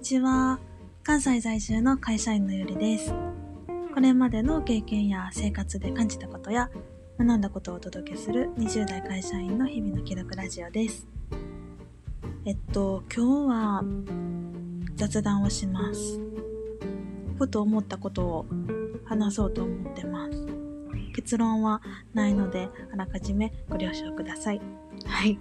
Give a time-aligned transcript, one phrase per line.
[0.00, 0.58] にちは。
[1.02, 3.12] 関西在住の会社員のゆりです。
[3.92, 6.70] これまでの経験や生活で感じたことや
[7.18, 11.06] 学んだことをお届けする20代会社員の日々の記録ラジオです。
[12.46, 13.84] えっと、今日は
[14.96, 16.18] 雑談をします。
[17.36, 18.46] ふと思ったことを
[19.04, 20.46] 話そうと思ってます。
[21.14, 21.82] 結論は
[22.14, 24.62] ないので、あらかじめご了承ください。
[25.04, 25.38] はい。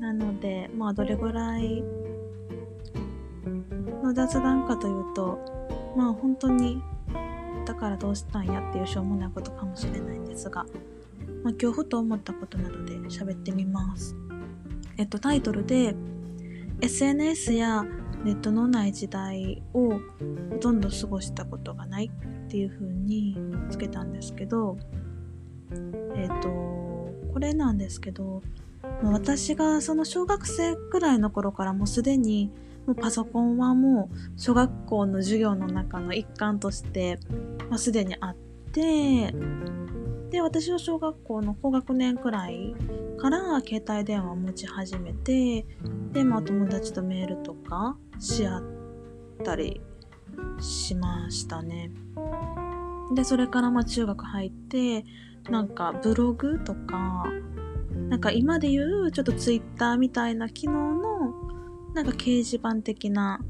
[0.00, 1.84] なので、まあ、どれぐらい
[4.02, 5.38] の雑談かというと、
[5.96, 6.82] まあ、本当に、
[7.66, 10.64] だからどうしたんやっていうしょうもないことかもしれないんですが、
[11.42, 14.16] まあ、今日ふと思ったことなどで喋ってみます。
[14.96, 15.94] えっと、タイトルで、
[16.82, 17.84] SNS や
[18.24, 20.00] ネットのない時代をほ
[20.60, 22.10] とんど過ごしたことがない
[22.46, 23.36] っていう風に
[23.70, 24.76] つけたんですけど、
[26.16, 26.48] えっと、
[27.32, 28.42] これなんですけど、
[29.02, 32.50] 私がその小学生くらいの頃からもうすでに
[32.86, 37.18] もうパソコンはもう小学校の授業の中の一環として、
[37.68, 38.36] まあ、すでにあっ
[38.72, 39.34] て
[40.30, 42.74] で私は小学校の高学年くらい
[43.18, 45.66] から携帯電話を持ち始めて
[46.12, 48.62] で、まあ、友達とメールとかし合っ
[49.44, 49.80] たり
[50.60, 51.90] しましたね。
[53.14, 55.04] でそれからまあ中学入って
[55.50, 57.26] なんかブログとか
[58.08, 60.99] なんか今で言うちょっとツイッターみたいな機能
[61.94, 63.40] なんか掲示板的な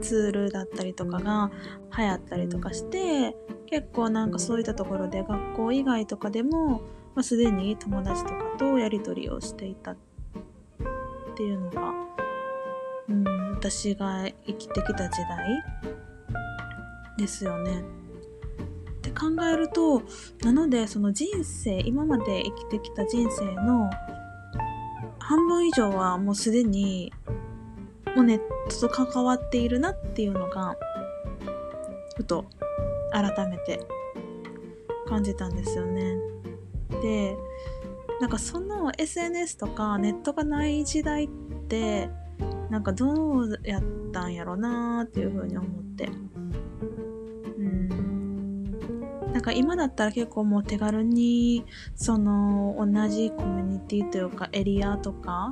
[0.00, 1.50] ツールだったりとかが
[1.96, 6.82] 流行ったりとかして結構なんかそういったところで学校以外とかでも、
[7.14, 9.96] まあ、すでに友達とかとやり取りをしていたっ
[11.36, 11.92] ていうのが、
[13.08, 15.64] うん、私が生きてきた時代
[17.16, 17.80] ですよね。
[17.80, 20.02] って考えると
[20.44, 23.90] なのでその人生今まで生きてきた人生の
[25.32, 27.10] 半分以上はもうすでに
[28.14, 30.76] もうネットと関わっているなっていうのが
[32.16, 32.44] ふと
[33.12, 33.80] 改めて
[35.08, 36.18] 感じたんですよね。
[37.00, 37.34] で
[38.20, 41.28] なんかその SNS とかネットがない時代っ
[41.66, 42.10] て
[42.68, 43.82] なんかどうやっ
[44.12, 46.10] たんやろなーっていうふうに思って
[49.42, 51.64] なんか今だったら結構もう手軽に
[51.96, 55.50] その同じコミュニティというかエリアとか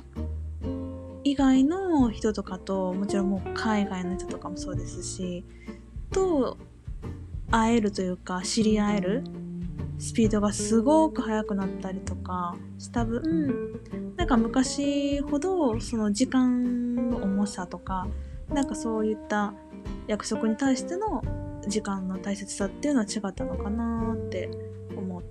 [1.25, 5.45] 以外の人とかともちろんもう海外の人とかもそうですし
[6.13, 6.57] と
[7.51, 9.25] 会えるというか知り合える
[9.99, 13.81] スピードがすごく速くなったりとかした分
[14.17, 18.07] なんか昔ほどその時間の重さとか
[18.51, 19.53] なんかそういった
[20.07, 21.25] 約束に対しての
[21.67, 24.51] 時間の大切さっていうのは違ったのかなって
[24.97, 25.23] 思っ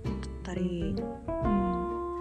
[0.42, 2.20] たり、うん、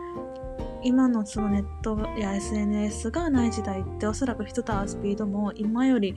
[0.83, 6.15] 今のそのネットや SNS がない時代っておそらく人と会うスピードも今より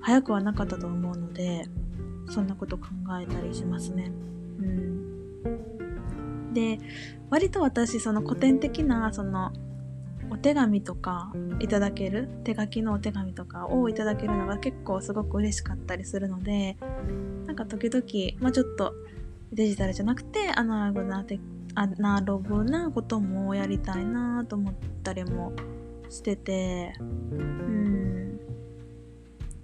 [0.00, 1.66] 速くはなかったと思うので
[2.30, 2.86] そんなこと考
[3.20, 4.12] えたりしますね。
[4.60, 6.78] うん、で
[7.30, 9.52] 割と私その古典的なその
[10.30, 16.76] お手紙とかいただける手書きのお手紙とかをいただけるのが結構すごく嬉しかったりするので
[17.46, 18.04] なんか時々、
[18.40, 18.94] まあ、ちょっと
[19.52, 21.24] デジタルじゃなくてアナログな
[21.74, 25.52] アナログなこともやりたいなと思ったりも
[26.10, 28.40] しててうん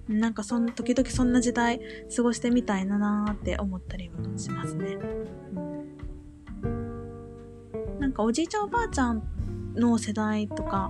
[0.08, 1.80] なんかそん時々そんな時代
[2.14, 4.98] 過ごしてみたいなって思ったりもしますね。
[7.98, 9.22] なんかおじいちゃんおばあちゃん
[9.74, 10.88] の世代とか、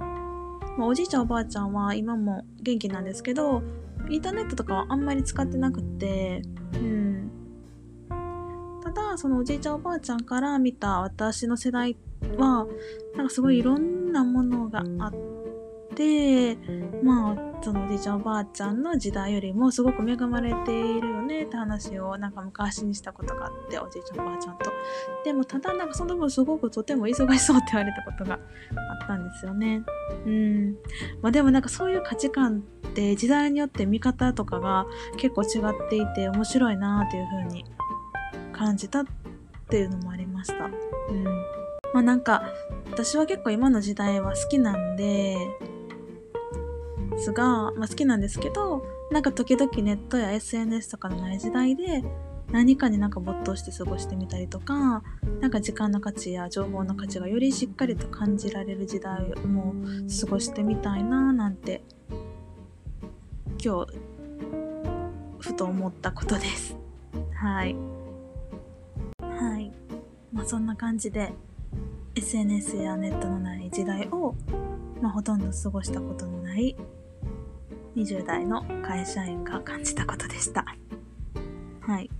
[0.78, 3.62] まあ、おじいちゃんおばあちゃんは今も元気なんですけど
[4.08, 6.42] インターネットとかはあんまり使ってなくて、
[6.74, 7.30] うん、
[8.82, 11.96] ただそのおじいちゃんおばあちゃんから見た私の世代
[12.36, 12.66] は
[13.16, 15.43] なんかすごいいろんなものがあって
[15.94, 16.56] で
[17.02, 24.70] まあそのおじいちゃんおばあちゃんの時代よりもすごく恵まれているよねって話をなんか昔にしたことがあっておじいちゃんおばあちゃんと。
[25.24, 29.82] でもただなんかその分すごくとても忙しそうって言われたことがあったんですよね。
[30.26, 30.72] うん。
[31.22, 34.86] まあでもなんかそういう価値観って時代によって見方とかが
[35.16, 37.64] 結構違っていて面白いなっていう風に
[38.52, 39.04] 感じたっ
[39.68, 40.66] ていうのもありました。
[40.66, 40.68] う
[41.12, 41.24] ん。
[41.94, 42.42] まあなんか
[42.90, 45.36] 私は結構今の時代は好きなんで
[47.18, 52.04] スが、まあ、好きなんですけどなんか時々ネットや SNS とかのない時代で
[52.52, 55.02] 何かになんか没頭して過ごしてみたりとか
[55.40, 59.74] なんか時間の価値や情報の価値がよりしっかりと感じられる時代も
[60.20, 61.82] 過ごしてみたいななんて
[63.62, 63.92] 今日
[65.40, 66.76] ふと思ったことです。
[67.34, 67.76] はい。
[69.20, 69.72] はい。
[70.32, 71.32] まあそんな感じで
[72.14, 74.34] SNS やネットのない時代を
[75.00, 76.76] まあ、ほとんど過ごしたことのない
[77.96, 80.64] 20代の会社員が感じたことでした。
[81.80, 82.10] はい。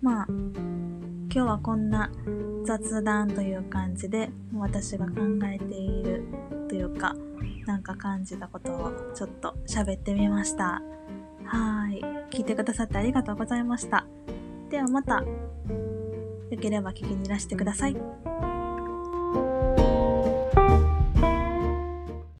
[0.00, 2.10] まあ、今日はこんな
[2.64, 5.12] 雑談という感じで私が考
[5.44, 6.24] えている
[6.68, 7.16] というか
[7.66, 10.82] なんか感じたことをちょっと喋ってみました。
[11.44, 12.00] はい。
[12.30, 14.06] 聞いてくださってありがとうございました。
[14.70, 15.20] ではまた、
[16.50, 17.96] よければ聞きにいらしてください。